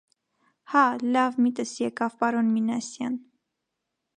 [0.71, 0.85] Հա՛,
[1.17, 3.19] լավ միտս եկավ, պարոն Մինասյան.